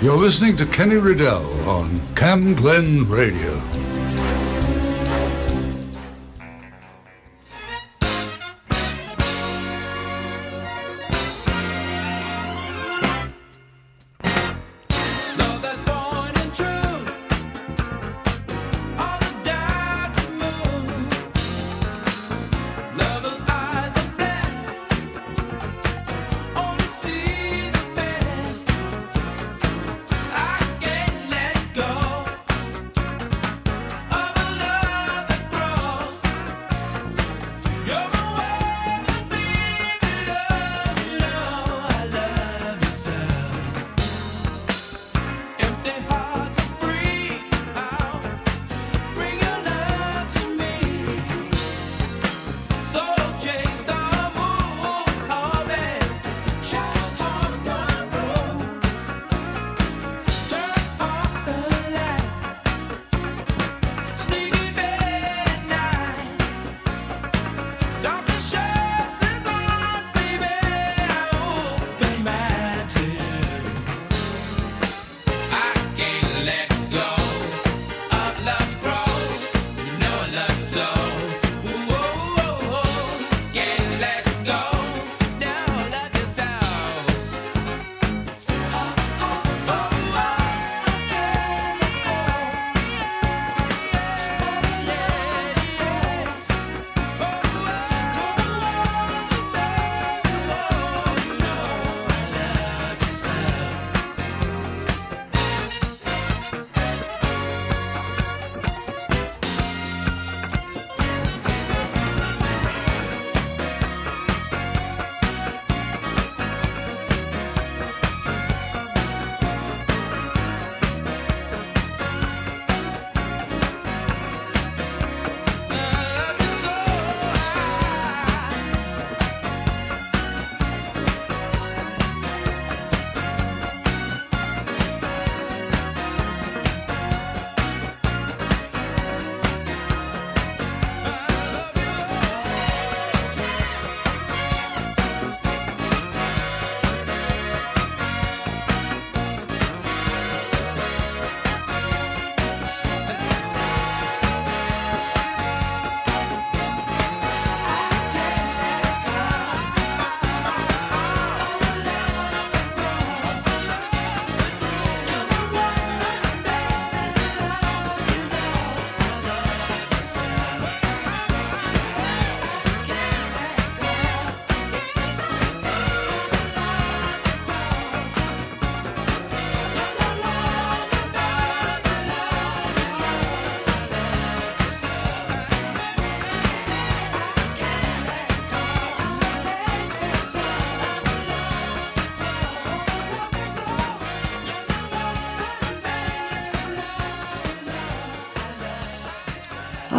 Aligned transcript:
You're 0.00 0.16
listening 0.16 0.54
to 0.58 0.66
Kenny 0.66 0.94
Riddell 0.94 1.44
on 1.68 2.00
Cam 2.14 2.54
Glen 2.54 3.04
Radio. 3.08 3.77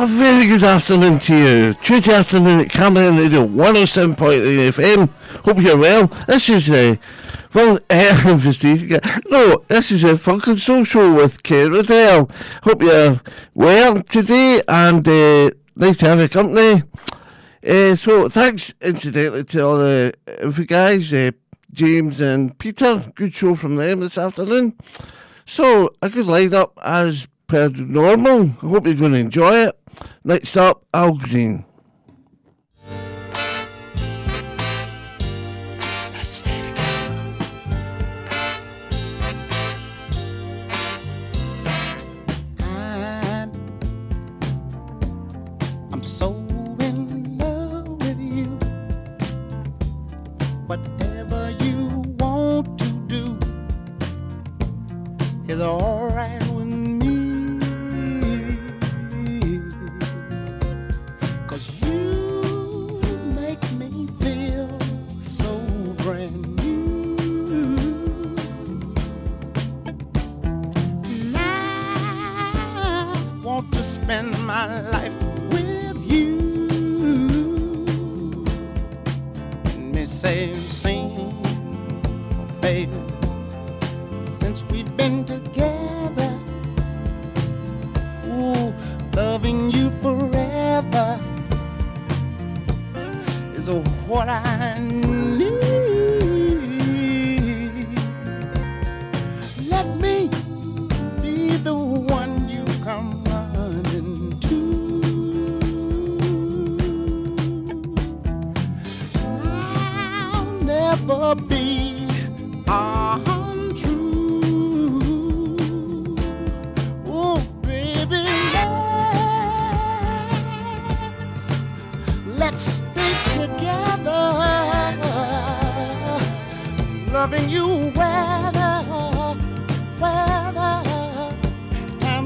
Very 0.10 0.48
good 0.48 0.64
afternoon 0.64 1.20
to 1.20 1.36
you. 1.36 1.74
Tuesday 1.76 2.14
afternoon 2.14 2.62
at 2.62 2.70
Cam 2.72 2.96
Glen 2.96 3.16
Radio 3.16 3.46
107.8 3.46 4.72
FM. 4.72 5.08
Hope 5.46 5.62
you're 5.62 5.78
well. 5.78 6.08
This 6.28 6.50
is 6.50 6.68
uh, 6.68 6.96
well, 7.54 7.80
uh, 7.92 9.20
no, 9.30 9.64
this 9.68 9.92
is 9.92 10.04
a 10.04 10.18
funk 10.18 10.48
and 10.48 10.60
soul 10.60 11.14
with 11.14 11.44
Kate 11.44 11.70
Riddell. 11.70 12.28
Hope 12.64 12.82
you're 12.82 13.22
well 13.54 14.02
today 14.02 14.64
and 14.68 15.08
uh, 15.08 15.52
nice 15.76 15.98
to 15.98 16.08
have 16.08 16.18
your 16.18 16.28
company. 16.28 16.82
Uh, 17.66 17.96
so 17.96 18.28
thanks 18.28 18.74
incidentally 18.82 19.44
to 19.44 19.64
all 19.64 19.78
the 19.78 20.12
uh, 20.44 20.50
guys, 20.64 21.14
uh, 21.14 21.30
James 21.72 22.20
and 22.20 22.58
Peter. 22.58 23.12
Good 23.14 23.36
show 23.36 23.54
from 23.54 23.76
them 23.76 24.00
this 24.00 24.18
afternoon. 24.18 24.76
So 25.46 25.94
a 26.02 26.10
good 26.10 26.26
lineup 26.26 26.72
as 26.84 27.28
per 27.50 27.70
normal. 27.70 28.56
I 28.62 28.68
hope 28.68 28.86
you're 28.86 28.96
going 28.96 29.12
to 29.14 29.18
enjoy 29.18 29.68
it. 29.68 29.76
Next 30.24 30.56
up, 30.56 30.86
Al 30.94 31.18
Green. 31.18 31.66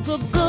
a 0.04 0.18
good 0.18 0.43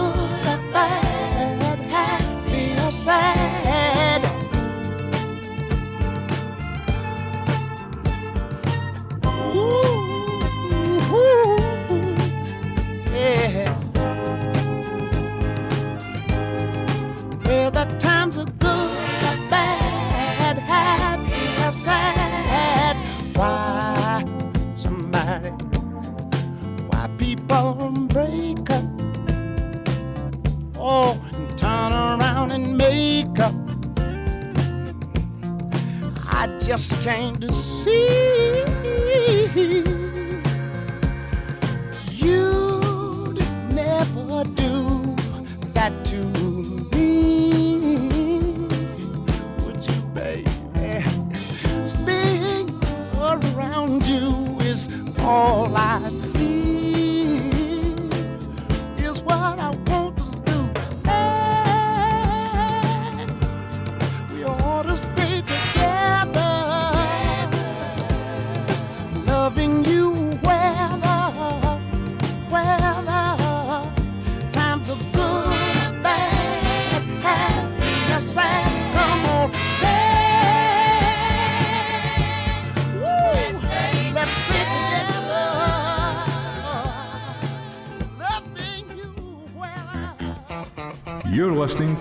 shame 37.05 37.37
to 37.37 37.53
see. 37.53 38.04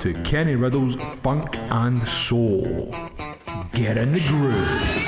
to 0.03 0.13
Kenny 0.23 0.57
Riddell's 0.57 0.95
Funk 1.21 1.55
and 1.71 2.05
Soul. 2.05 2.93
Get 3.71 3.97
in 3.97 4.11
the 4.11 4.19
groove. 4.27 5.02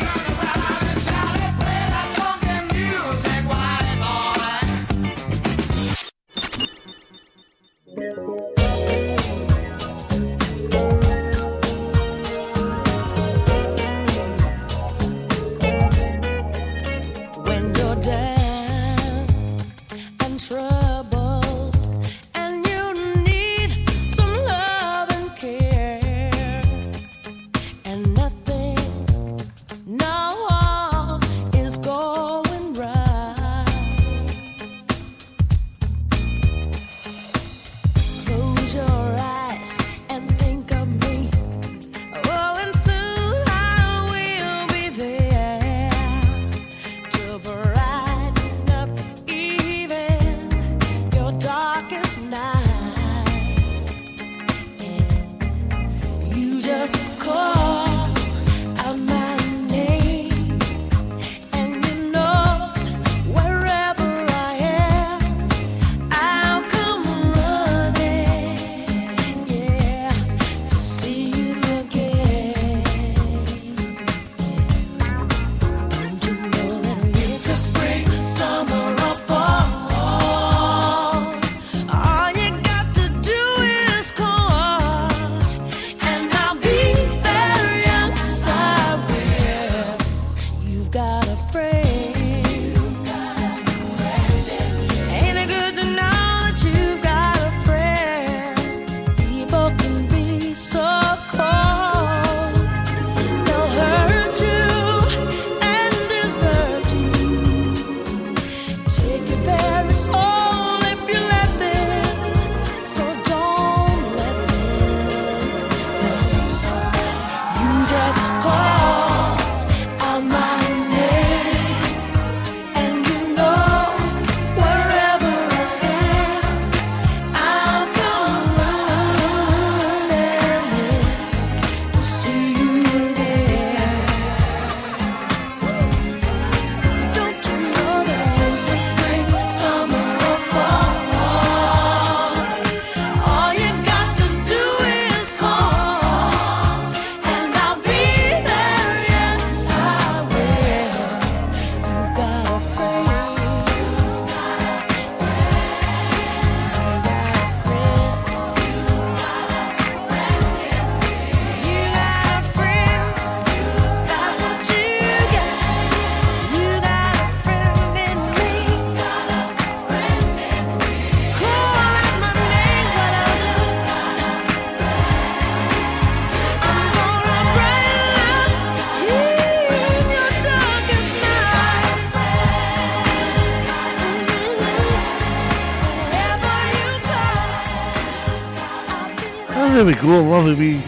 go, 190.01 190.23
lovely 190.23 190.55
wee 190.55 190.81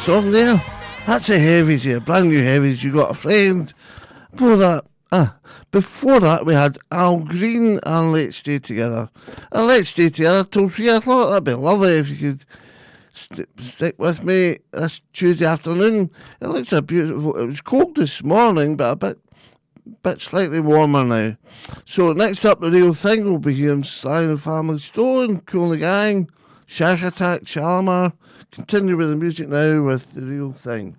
song 0.00 0.30
there. 0.30 0.62
That's 1.06 1.28
a 1.30 1.38
heavies 1.38 1.84
here, 1.84 2.00
brand 2.00 2.28
new 2.28 2.42
heavies. 2.42 2.84
You 2.84 2.92
got 2.92 3.10
a 3.10 3.14
friend. 3.14 3.72
Before 4.32 4.56
that, 4.56 4.84
ah, 5.12 5.36
before 5.70 6.20
that 6.20 6.44
we 6.44 6.54
had 6.54 6.78
Al 6.90 7.20
Green 7.20 7.80
and 7.82 8.12
Let's 8.12 8.36
Stay 8.36 8.58
Together. 8.58 9.08
And 9.52 9.66
Let's 9.66 9.88
Stay 9.88 10.10
Together 10.10 10.44
till 10.44 10.68
three 10.68 10.88
o'clock. 10.88 11.30
That'd 11.30 11.44
be 11.44 11.54
lovely 11.54 11.98
if 11.98 12.10
you 12.10 12.16
could 12.16 12.44
st- 13.12 13.48
stick 13.58 13.98
with 13.98 14.22
me 14.22 14.58
this 14.72 15.00
Tuesday 15.12 15.46
afternoon. 15.46 16.10
It 16.40 16.48
looks 16.48 16.72
a 16.72 16.82
beautiful. 16.82 17.36
It 17.36 17.46
was 17.46 17.60
cold 17.60 17.96
this 17.96 18.22
morning, 18.22 18.76
but 18.76 18.92
a 18.92 18.96
bit 18.96 19.18
bit 20.02 20.20
slightly 20.20 20.60
warmer 20.60 21.04
now. 21.04 21.36
So 21.86 22.12
next 22.12 22.44
up, 22.44 22.60
the 22.60 22.70
real 22.70 22.94
thing 22.94 23.24
will 23.24 23.38
be 23.38 23.54
here 23.54 23.72
in 23.72 23.84
Sligo 23.84 24.36
Family 24.36 24.78
Stone, 24.78 25.40
Cool 25.46 25.74
Gang. 25.76 26.28
Shack 26.70 27.02
Attack 27.02 27.46
Shalimar. 27.46 28.12
Continue 28.52 28.98
with 28.98 29.08
the 29.08 29.16
music 29.16 29.48
now 29.48 29.82
with 29.82 30.12
the 30.12 30.20
real 30.20 30.52
thing. 30.52 30.98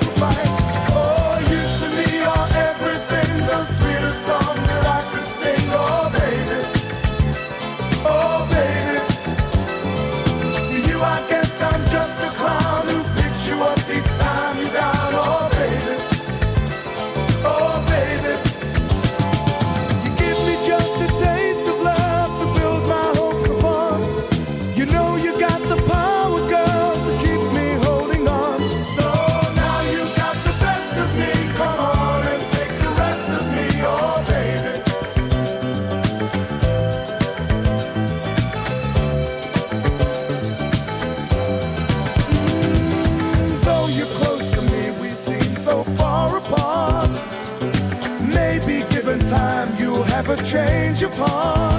Oh. 51.23 51.70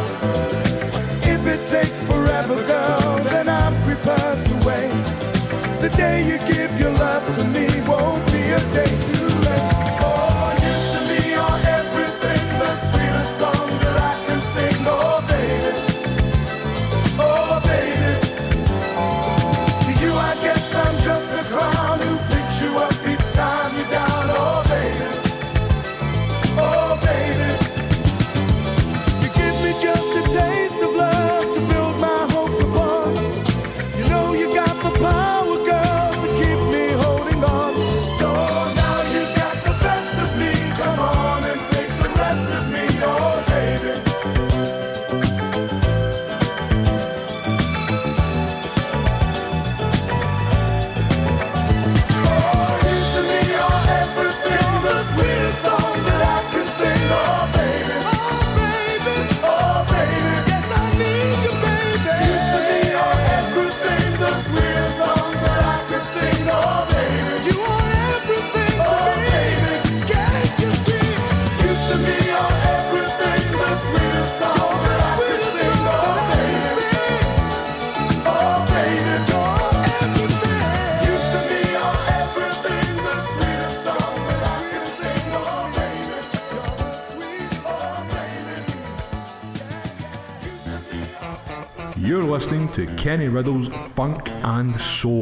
Kenny 93.13 93.29
Riddell's 93.29 93.69
Funk 93.95 94.31
and 94.43 94.75
Soul. 94.81 95.22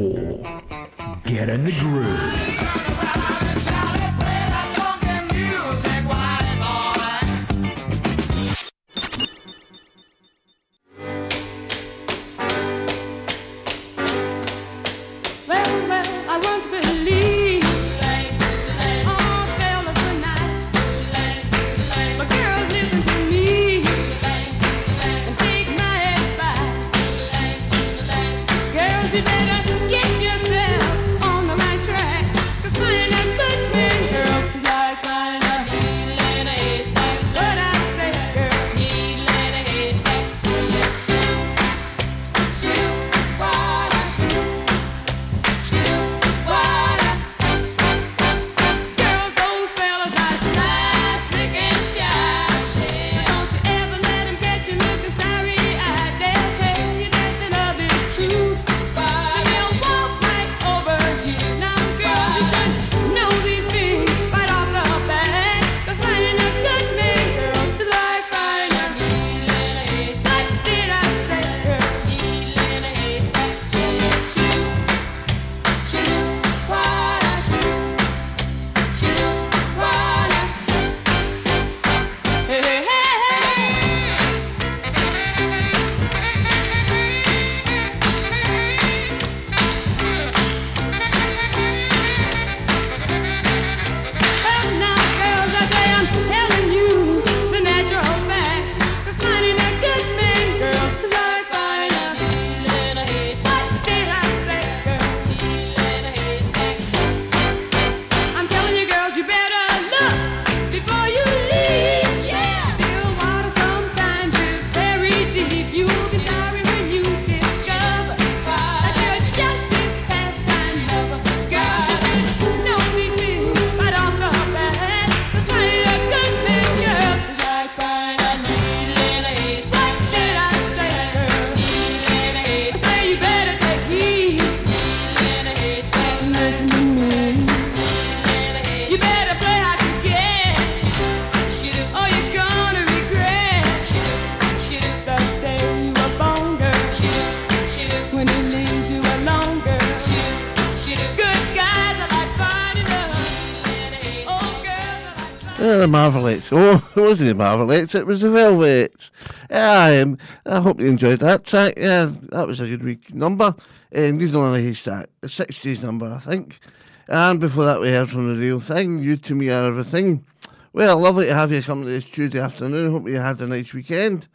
Uh, 155.61 155.77
the 155.77 155.87
Marvelettes. 155.87 156.51
Oh, 156.51 156.83
it 156.95 156.99
wasn't 156.99 157.29
the 157.29 157.35
Marvelettes, 157.35 157.93
it 157.93 158.07
was 158.07 158.21
the 158.21 158.29
Velvelettes. 158.29 159.11
Yeah, 159.47 160.01
um, 160.01 160.17
I 160.43 160.59
hope 160.59 160.79
you 160.79 160.87
enjoyed 160.87 161.19
that 161.19 161.43
track. 161.43 161.75
Yeah, 161.77 162.13
that 162.31 162.47
was 162.47 162.61
a 162.61 162.67
good 162.67 162.83
week 162.83 163.13
number. 163.13 163.53
Uh, 163.95 164.07
Needle 164.07 164.47
in 164.47 164.59
a 164.59 164.63
Haystack, 164.63 165.09
the 165.19 165.27
60s 165.27 165.83
number, 165.83 166.11
I 166.11 166.17
think. 166.17 166.59
And 167.07 167.39
before 167.39 167.65
that, 167.65 167.79
we 167.79 167.89
heard 167.89 168.09
from 168.09 168.33
The 168.33 168.41
Real 168.41 168.59
Thing, 168.59 169.03
You 169.03 169.17
to 169.17 169.35
Me 169.35 169.49
Are 169.49 169.65
Everything. 169.65 170.25
Well, 170.73 170.97
lovely 170.97 171.25
to 171.25 171.35
have 171.35 171.51
you 171.51 171.61
come 171.61 171.83
this 171.83 172.05
Tuesday 172.05 172.39
afternoon. 172.39 172.91
Hope 172.91 173.07
you 173.07 173.17
had 173.17 173.39
a 173.39 173.45
nice 173.45 173.71
weekend. 173.71 174.27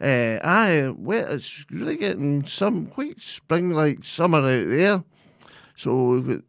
Uh, 0.00 0.38
aye, 0.42 0.90
well, 0.96 1.32
it's 1.32 1.66
really 1.70 1.96
getting 1.96 2.46
some 2.46 2.86
quite 2.86 3.20
spring-like 3.20 4.06
summer 4.06 4.38
out 4.38 4.68
there. 4.68 5.04
So 5.76 6.04
we've 6.04 6.28
got 6.28 6.44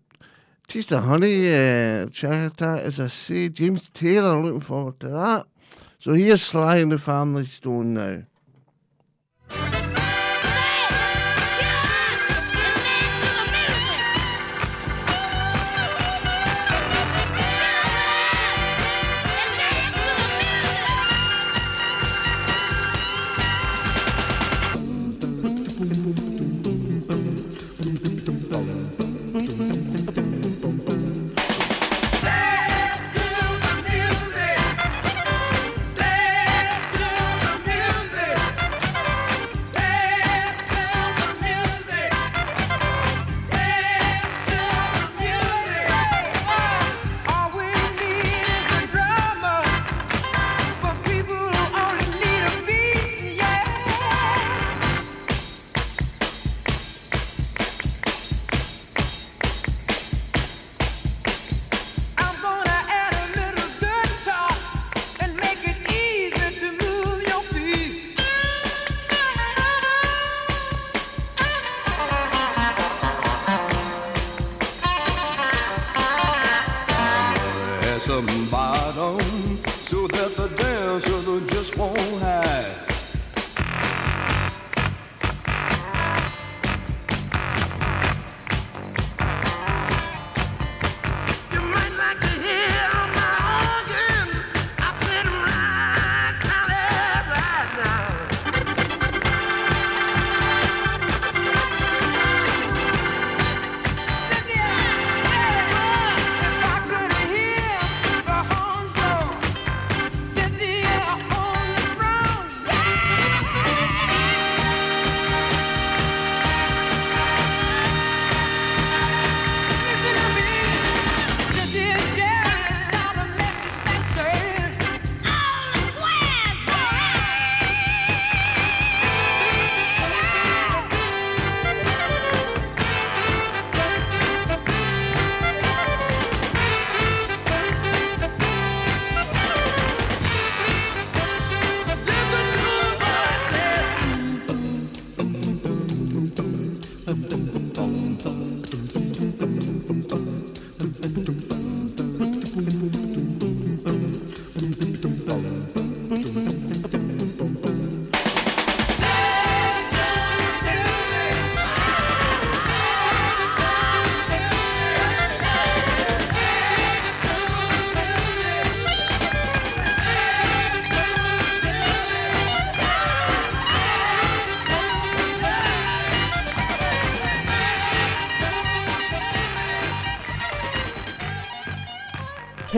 Taste 0.67 0.91
of 0.93 1.03
Honey, 1.03 1.53
uh, 1.53 2.07
as 2.07 2.99
I 2.99 3.07
say, 3.07 3.49
James 3.49 3.89
Taylor, 3.89 4.41
looking 4.41 4.59
forward 4.61 4.99
to 5.01 5.09
that. 5.09 5.45
So 5.99 6.13
here's 6.13 6.41
Sly 6.41 6.77
and 6.77 6.91
the 6.91 6.97
Family 6.97 7.45
Stone 7.45 7.93
now. 7.93 8.23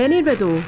Kenny 0.05 0.21
Riddell 0.21 0.63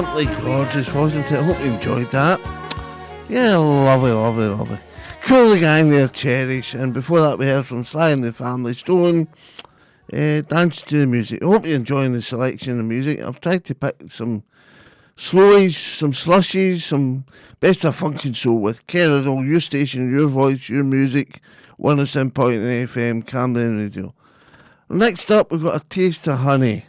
Simply 0.00 0.24
gorgeous, 0.40 0.94
wasn't 0.94 1.30
it? 1.30 1.42
Hope 1.42 1.60
you 1.60 1.74
enjoyed 1.74 2.10
that. 2.10 2.40
Yeah, 3.28 3.58
lovely, 3.58 4.12
lovely, 4.12 4.46
lovely. 4.46 4.78
Cool 5.20 5.50
the 5.50 5.58
gang 5.58 5.90
there, 5.90 6.08
Cherish. 6.08 6.72
And 6.72 6.94
before 6.94 7.20
that, 7.20 7.38
we 7.38 7.44
heard 7.44 7.66
from 7.66 7.84
Sly 7.84 8.08
and 8.08 8.24
the 8.24 8.32
Family 8.32 8.72
Stone. 8.72 9.28
Uh, 10.10 10.40
dance 10.40 10.80
to 10.84 11.00
the 11.00 11.06
music. 11.06 11.42
Hope 11.42 11.66
you're 11.66 11.76
enjoying 11.76 12.14
the 12.14 12.22
selection 12.22 12.80
of 12.80 12.86
music. 12.86 13.20
I've 13.20 13.42
tried 13.42 13.66
to 13.66 13.74
pick 13.74 14.10
some 14.10 14.42
slowies, 15.18 15.74
some 15.74 16.12
slushies, 16.12 16.80
some 16.80 17.26
best 17.60 17.84
of 17.84 17.94
funk 17.94 18.24
and 18.24 18.34
soul 18.34 18.58
with 18.58 18.86
Kerridle, 18.86 19.46
your 19.46 19.60
station, 19.60 20.10
your 20.10 20.28
voice, 20.28 20.70
your 20.70 20.82
music, 20.82 21.42
107.9 21.78 22.86
FM, 22.86 23.26
Cam 23.26 23.52
Glen 23.52 23.76
Radio. 23.76 24.14
Next 24.88 25.30
up, 25.30 25.52
we've 25.52 25.62
got 25.62 25.76
a 25.76 25.86
taste 25.90 26.26
of 26.26 26.38
honey. 26.38 26.86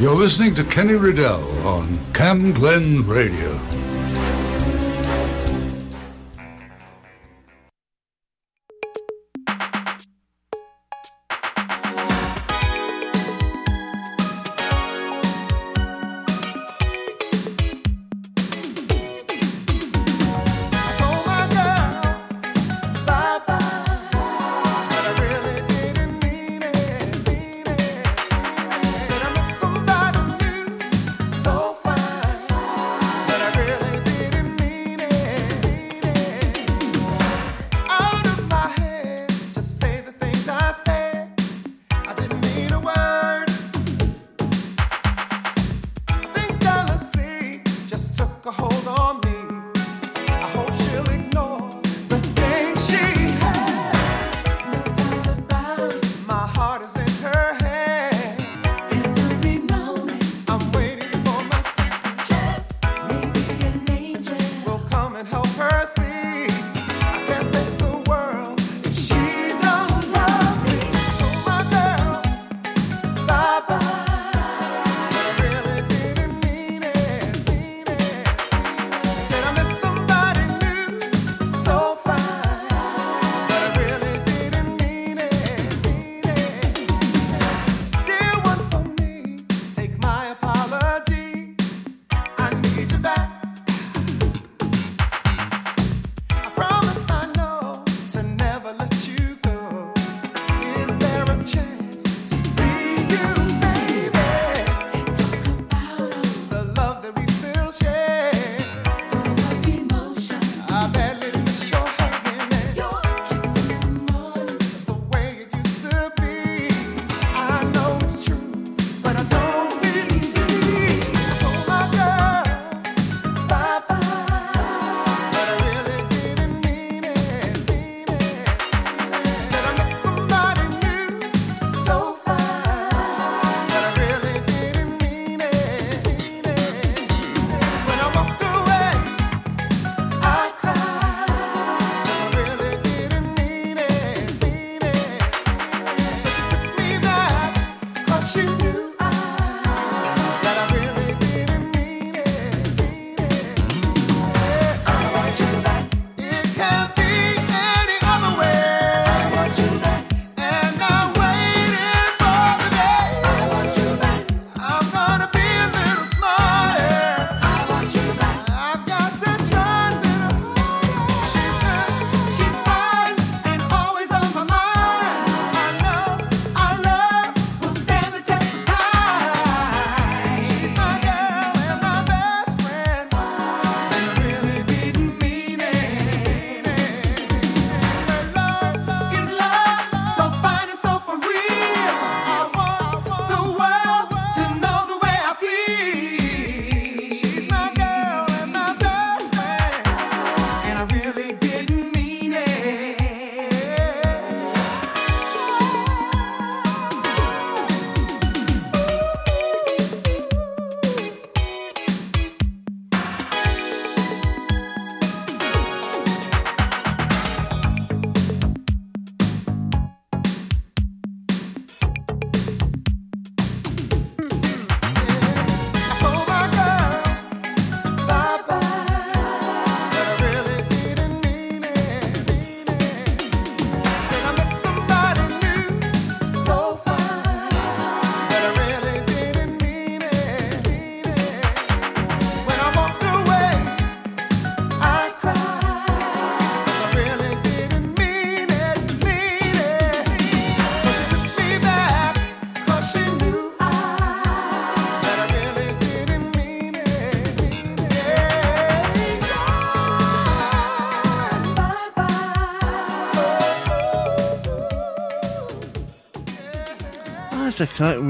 You're 0.00 0.16
listening 0.16 0.54
to 0.54 0.64
Kenny 0.64 0.94
Riddell 0.94 1.44
on 1.66 1.98
Cam 2.14 2.54
Glen 2.54 3.02
Radio. 3.02 3.79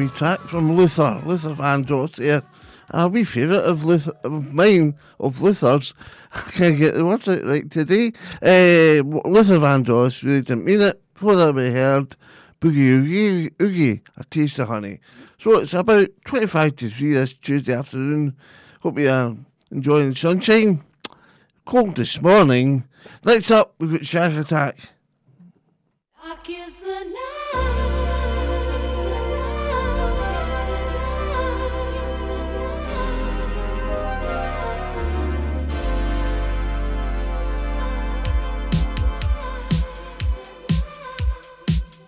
wee 0.01 0.09
track 0.09 0.41
from 0.41 0.77
Luther, 0.77 1.21
Luther 1.27 1.55
Vandross 1.55 2.17
here. 2.17 2.43
A 2.89 3.07
wee 3.07 3.23
favourite 3.23 3.65
of 3.65 3.85
Luther, 3.85 4.13
of 4.25 4.51
mine, 4.51 4.97
of 5.19 5.43
Luther's. 5.43 5.93
I 6.35 6.41
can't 6.53 6.79
get 6.79 6.95
the 6.95 7.05
words 7.05 7.29
out 7.29 7.45
right 7.45 7.71
today. 7.71 8.15
Uh, 8.41 9.05
Luther 9.29 9.59
Vandross 9.59 10.23
really 10.23 10.41
didn't 10.41 10.65
mean 10.65 10.81
it. 10.81 11.03
For 11.13 11.37
that 11.37 11.55
we 11.55 11.71
heard 11.71 12.17
Boogie 12.63 12.89
Oogie, 12.89 13.53
Oogie, 13.61 14.01
A 14.17 14.25
Taste 14.25 14.59
of 14.59 14.69
Honey. 14.69 15.01
So 15.39 15.59
it's 15.59 15.75
about 15.75 16.09
25 16.25 16.77
to 16.77 16.89
3 16.89 17.13
this 17.13 17.35
Tuesday 17.35 17.75
afternoon. 17.75 18.35
Hope 18.81 18.99
you 18.99 19.11
are 19.11 19.37
enjoying 19.71 20.11
the 20.11 20.17
sunshine. 20.17 20.83
Cold 21.67 21.97
this 21.97 22.23
morning. 22.23 22.85
Next 23.23 23.51
up, 23.51 23.75
we've 23.79 23.93
got 23.93 24.01
Shakatak. 24.01 24.77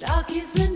Dark 0.02 0.32
is 0.32 0.52
the 0.52 0.71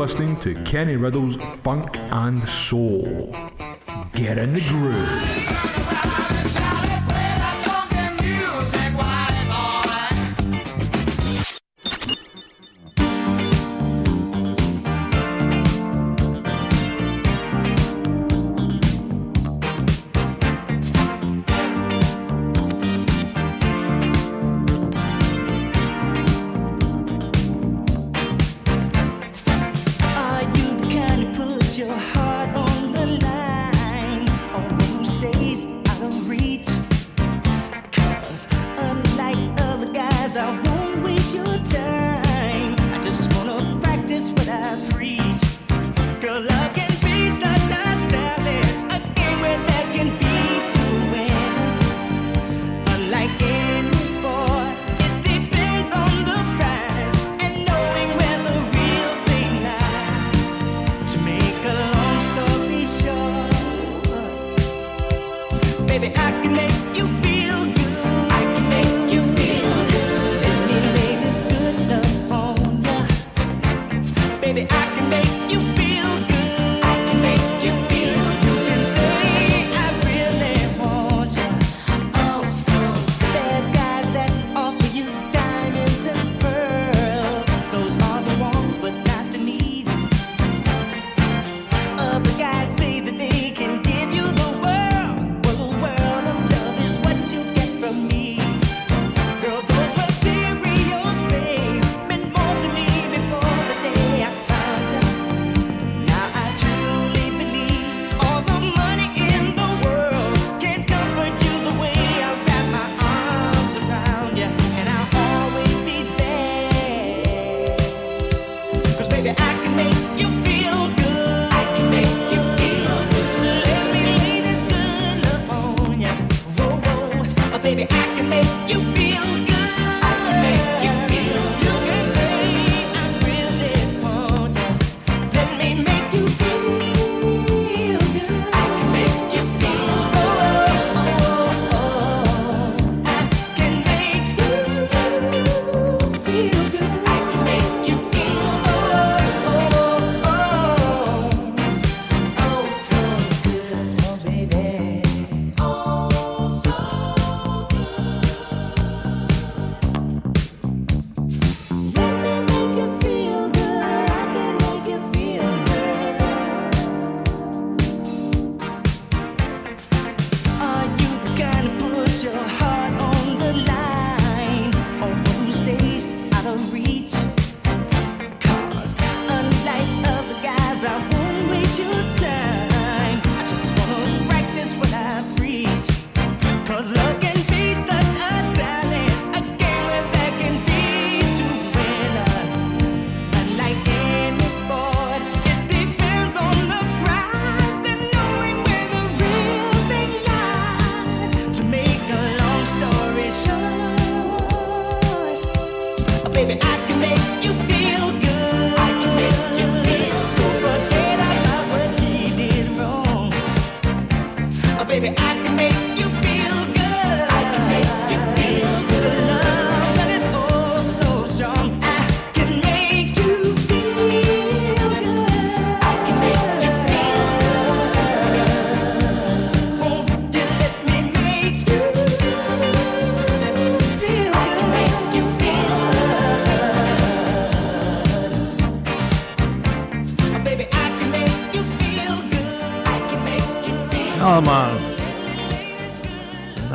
listening 0.00 0.34
to 0.40 0.54
Kenny 0.64 0.96
Riddell's 0.96 1.36
Funk 1.62 1.98
and 2.10 2.42
Soul. 2.48 3.36
Get 4.14 4.38
in 4.38 4.54
the 4.54 4.62
groove. 4.62 5.79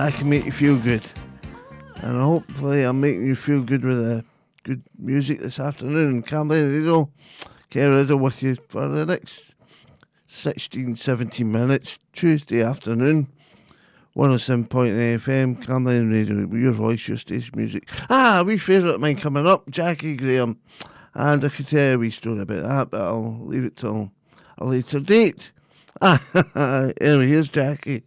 I 0.06 0.12
can 0.12 0.30
make 0.30 0.45
you 0.45 0.51
feel 0.51 0.78
good. 0.78 1.01
And 2.03 2.22
hopefully, 2.22 2.84
I'm 2.84 3.01
making 3.01 3.26
you 3.26 3.36
feel 3.36 3.64
good 3.64 3.84
with 3.84 3.97
the 3.97 4.24
good 4.62 4.84
music 4.99 5.39
this 5.39 5.60
afternoon. 5.60 6.22
Camden 6.22 6.72
Riddle, 6.72 7.12
Care 7.72 7.89
little 7.89 8.20
with 8.20 8.43
you 8.43 8.56
for 8.70 8.88
the 8.88 9.03
next 9.03 9.56
16, 10.28 10.95
17 10.95 11.51
minutes, 11.51 11.97
Tuesday 12.14 12.62
afternoon. 12.62 13.30
107.9 14.16 14.68
FM, 15.18 15.66
Cam 15.66 15.86
Glen 15.86 16.12
Radio, 16.12 16.56
your 16.56 16.72
voice, 16.72 17.08
your 17.08 17.18
station 17.18 17.53
music. 17.56 17.89
Ah, 18.08 18.43
we 18.45 18.60
favourite 18.60 18.99
mine 18.99 19.16
coming 19.16 19.47
up, 19.47 19.68
Jackie 19.72 20.16
Graham. 20.16 20.60
And 21.16 21.43
I 21.43 21.49
could 21.49 21.68
tell 21.68 21.84
you 21.89 21.95
a 21.95 21.97
wee 21.97 22.12
story 22.12 22.41
about 22.41 22.62
that, 22.62 22.91
but 22.91 23.01
I'll 23.01 23.39
leave 23.41 23.66
it 23.66 23.78
till 23.78 24.12
a 24.60 24.66
later 24.66 24.99
date. 24.99 25.51
Ah, 25.99 26.24
anyway, 27.01 27.26
here's 27.26 27.49
Jackie. 27.49 28.03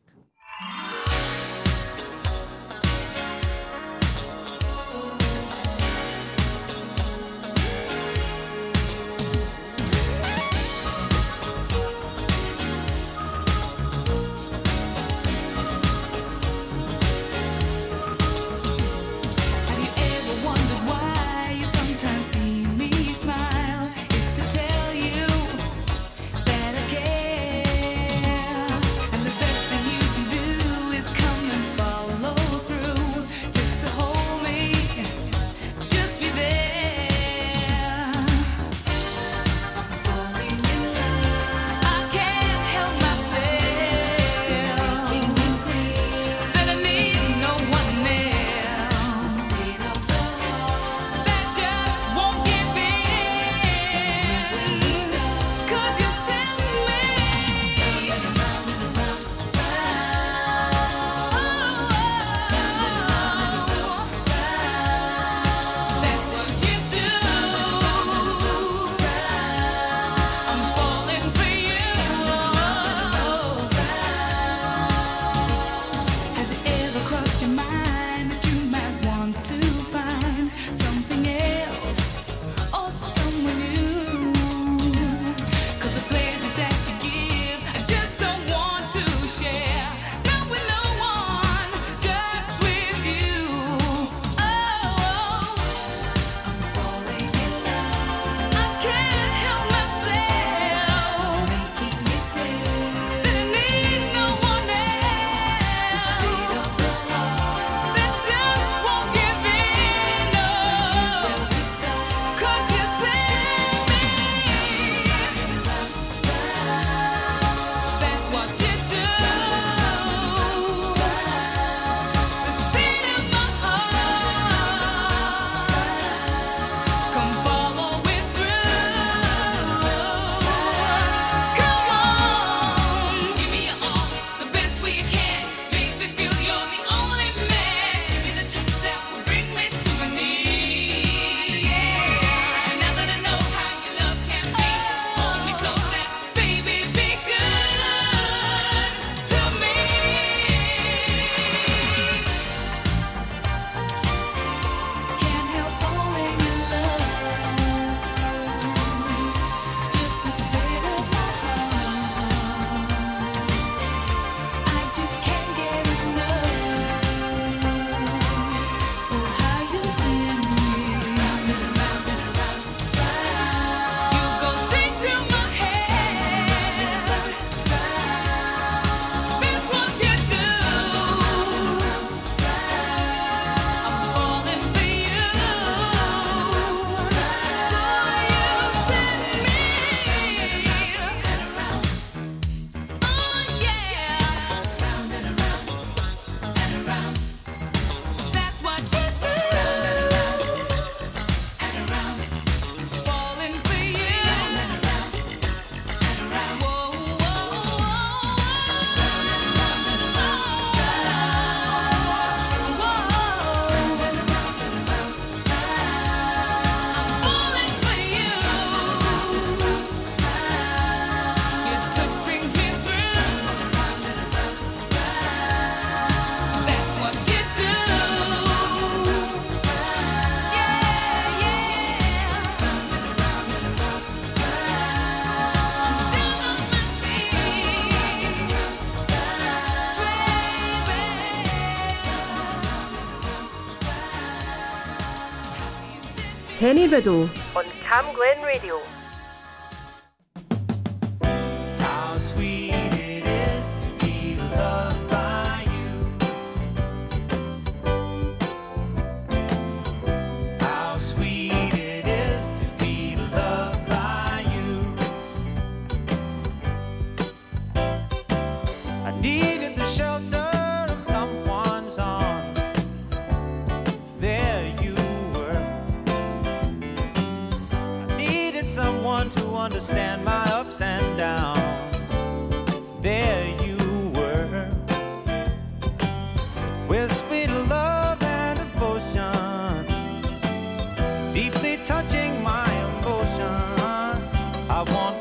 On 246.90 246.94
und 246.94 247.66
Cam 247.86 248.06
Glen 248.14 248.38
Radio. 248.42 248.76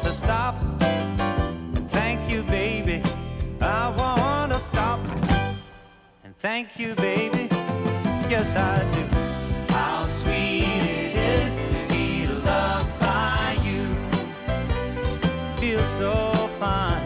to 0.08 0.14
stop. 0.14 0.56
And 0.82 1.92
thank 1.92 2.30
you, 2.30 2.42
baby. 2.44 3.04
I 3.60 3.90
want 3.90 4.54
to 4.54 4.60
stop. 4.60 5.02
And 6.24 6.34
thank 6.40 6.80
you, 6.80 6.96
baby. 6.96 7.50
Yes, 8.30 8.56
I 8.56 8.90
do. 8.94 9.04
How 9.74 10.08
sweet 10.08 10.82
it 10.82 11.16
is 11.18 11.58
to 11.72 11.94
be 11.94 12.26
loved 12.26 12.98
by 13.02 13.58
you. 13.66 13.94
Feels 15.60 15.90
so 15.98 16.32
fine. 16.58 16.97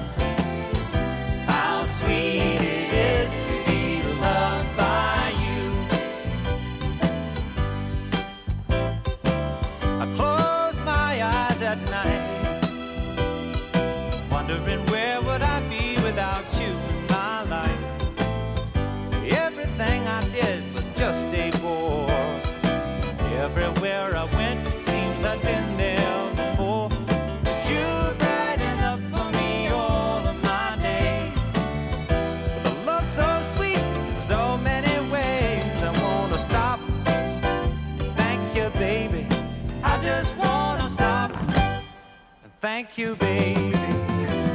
thank 42.82 42.98
you, 42.98 43.16
baby. 43.18 43.74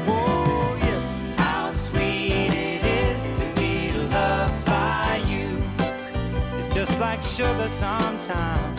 Oh, 0.08 0.76
yes. 0.80 1.38
How 1.38 1.70
sweet 1.70 2.52
it 2.52 2.84
is 2.84 3.22
to 3.38 3.52
be 3.54 3.92
loved 3.92 4.64
by 4.64 5.22
you. 5.28 5.62
It's 6.58 6.68
just 6.74 6.98
like 6.98 7.22
sugar 7.22 7.68
sometimes. 7.68 8.75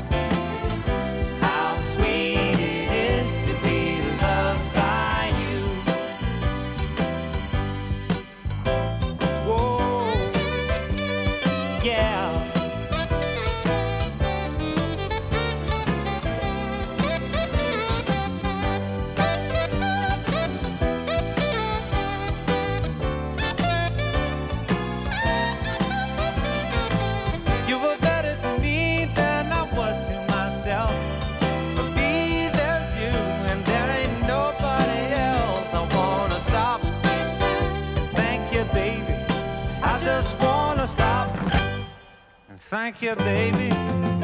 Thank 42.70 43.02
you, 43.02 43.16
baby. 43.16 44.17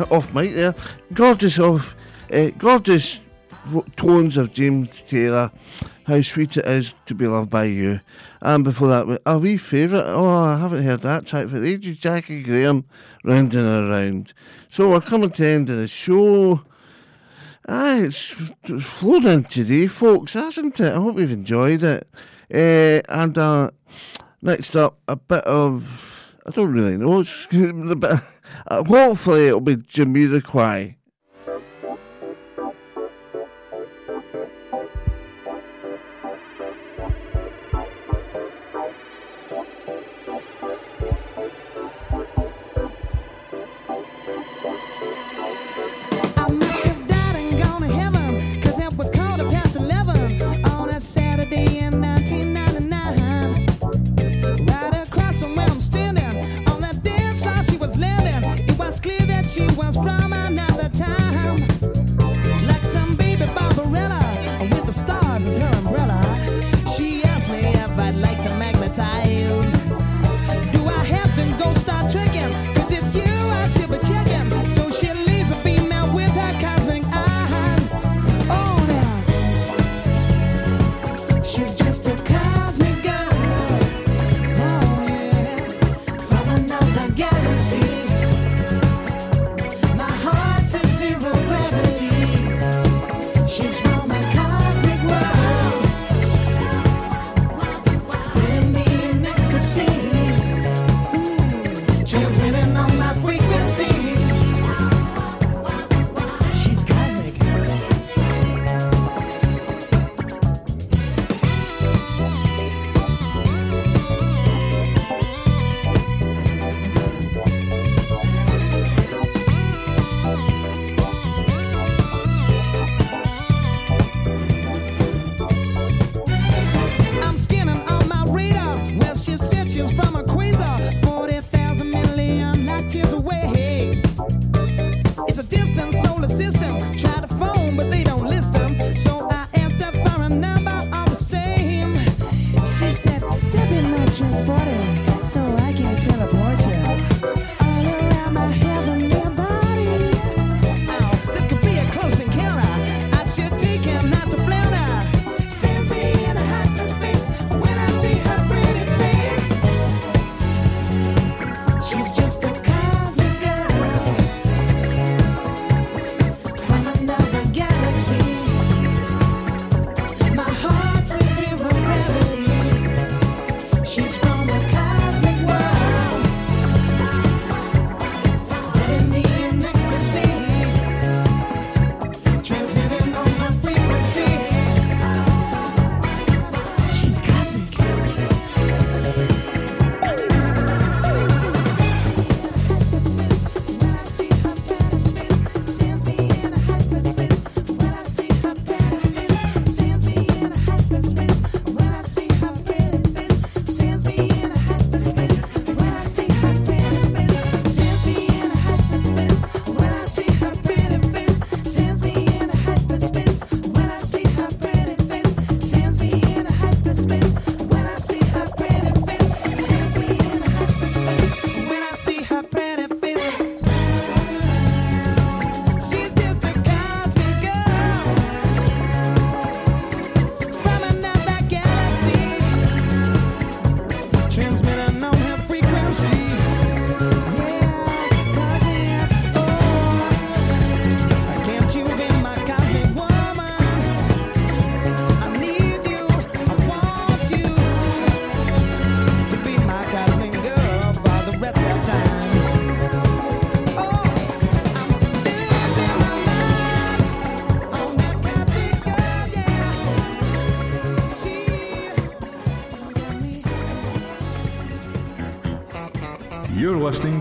Uh, 0.00 0.06
off 0.10 0.32
mic 0.32 0.54
there. 0.54 0.74
Gorgeous 1.12 1.58
off, 1.58 1.94
eh, 2.30 2.46
uh, 2.46 2.50
gorgeous 2.56 3.26
tones 3.96 4.38
of 4.38 4.50
James 4.50 5.02
Taylor. 5.02 5.52
How 6.04 6.22
sweet 6.22 6.56
it 6.56 6.64
is 6.64 6.94
to 7.04 7.14
be 7.14 7.26
loved 7.26 7.50
by 7.50 7.64
you. 7.64 8.00
And 8.40 8.64
before 8.64 8.88
that, 8.88 9.20
a 9.26 9.38
wee 9.38 9.58
favourite. 9.58 10.06
Oh, 10.06 10.26
I 10.26 10.58
haven't 10.58 10.84
heard 10.84 11.02
that 11.02 11.26
track 11.26 11.48
for 11.48 11.62
ages. 11.62 11.98
Jackie 11.98 12.42
Graham, 12.42 12.86
round 13.24 13.54
and 13.54 13.90
around. 13.90 14.32
So 14.70 14.88
we're 14.88 15.02
coming 15.02 15.30
to 15.32 15.42
the 15.42 15.48
end 15.48 15.68
of 15.68 15.76
the 15.76 15.88
show. 15.88 16.62
Ah, 17.68 17.96
it's 17.96 18.30
flowed 18.80 19.26
in 19.26 19.44
today, 19.44 19.86
folks, 19.86 20.32
hasn't 20.32 20.80
it? 20.80 20.92
I 20.92 20.96
hope 20.96 21.18
you've 21.18 21.30
enjoyed 21.30 21.82
it. 21.82 22.08
Uh, 22.52 23.02
and 23.12 23.36
uh, 23.36 23.70
next 24.40 24.74
up, 24.76 24.98
a 25.06 25.16
bit 25.16 25.44
of 25.44 26.19
I 26.50 26.52
don't 26.52 26.72
really 26.72 26.96
know. 26.96 27.20
It's, 27.20 27.46
uh, 28.66 28.82
hopefully 28.82 29.46
it'll 29.46 29.60
be 29.60 29.76
Jamiroquai 29.76 30.96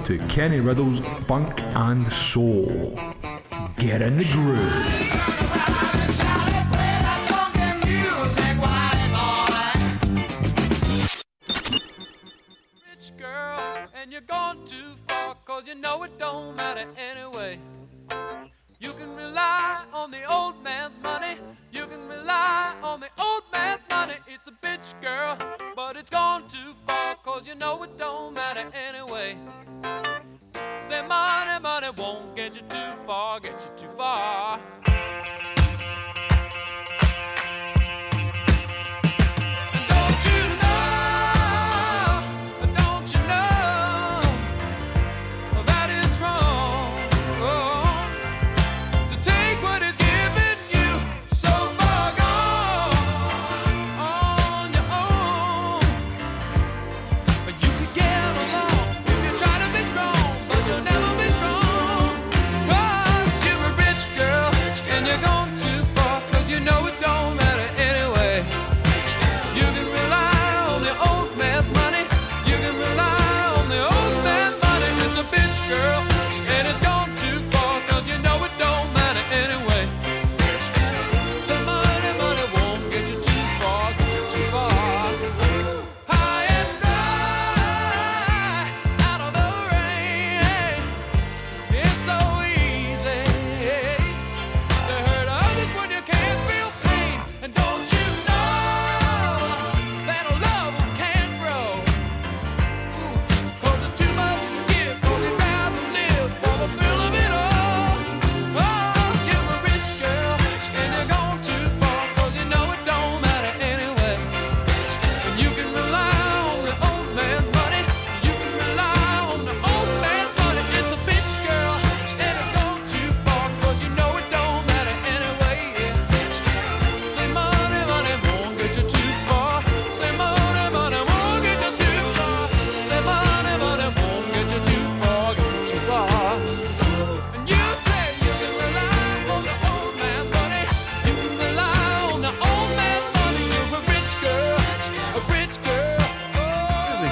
to 0.10 0.18
Kenny 0.28 0.60
Riddell's 0.60 1.01
Funk 1.28 1.62
and 1.76 2.12
Soul. 2.12 2.97
Get 3.78 4.01
in 4.01 4.18
the 4.18 4.26
groove. 4.26 5.20
cause 15.45 15.68
you 15.68 15.76
know 15.76 16.01
it 16.03 16.18
don't 16.18 16.55
matter 16.55 16.88
anyway. 16.97 17.60
You 18.80 18.91
can 18.93 19.16
rely 19.16 19.86
on 19.93 20.10
the 20.10 20.24
old 20.24 20.64
man's 20.64 20.93
money. 21.03 21.38
You 21.72 21.86
can 21.86 22.07
rely 22.07 22.76
on 22.82 22.99
the 23.01 23.10
old 23.22 23.43
man's 23.51 23.82
money. 23.91 24.16
It's 24.28 24.47
a 24.47 24.53
bitch, 24.66 24.99
girl, 25.01 25.38
but 25.76 25.97
it's 25.97 26.10
gone 26.10 26.47
too 26.47 26.68
cause 27.39 27.47
you 27.47 27.55
know 27.55 27.81
it 27.83 27.97
don't 27.97 28.33
matter 28.33 28.65
anyway. 28.73 29.37
Say 30.89 31.01
money, 31.07 31.61
money 31.61 31.89
won't 31.97 32.35
get 32.35 32.53
you 32.55 32.61
too 32.61 32.93
far, 33.05 33.39
get 33.39 33.51
you 33.51 33.87
too 33.87 33.95
far. 33.95 34.59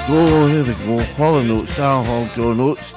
go. 0.07 0.47
Here 0.47 0.63
we 0.63 0.73
go. 0.85 1.03
Hollow 1.15 1.43
Notes, 1.43 1.73
Daryl 1.73 2.05
Hall, 2.05 2.29
John 2.33 2.59
Oates, 2.59 2.93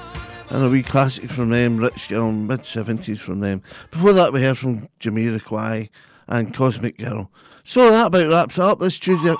and 0.50 0.64
a 0.64 0.68
wee 0.68 0.82
classic 0.82 1.28
from 1.30 1.50
them, 1.50 1.76
Rich 1.76 2.08
Girl, 2.08 2.30
mid 2.30 2.60
70s 2.60 3.18
from 3.18 3.40
them. 3.40 3.62
Before 3.90 4.12
that, 4.12 4.32
we 4.32 4.42
heard 4.42 4.58
from 4.58 4.88
Jamiroquai 5.00 5.88
and 6.28 6.54
Cosmic 6.54 6.98
Girl. 6.98 7.30
So 7.64 7.90
that 7.90 8.06
about 8.06 8.28
wraps 8.28 8.58
up 8.58 8.78
this 8.78 8.98
Tuesday 8.98 9.34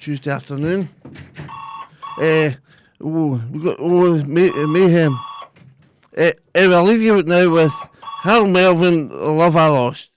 Tuesday 0.00 0.30
afternoon. 0.30 0.88
Uh, 2.18 2.50
oh, 3.00 3.40
we 3.52 3.62
got 3.62 3.76
oh, 3.78 4.24
May- 4.24 4.48
eh, 4.48 4.66
Mayhem. 4.66 5.18
Eh, 6.16 6.30
uh, 6.30 6.32
anyway, 6.54 6.74
I'll 6.74 6.84
leave 6.84 7.02
you 7.02 7.22
now 7.22 7.48
with 7.48 7.72
Harold 8.22 8.50
Melvin, 8.50 9.08
Love 9.10 9.56
I 9.56 9.68
Lost. 9.68 10.09